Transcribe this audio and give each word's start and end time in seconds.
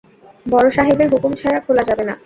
বড়সাহেবের 0.45 1.07
হুকুম 1.13 1.31
ছাড়া 1.33 1.59
খোলা 1.65 1.83
যাবে 1.89 2.03
না। 2.09 2.13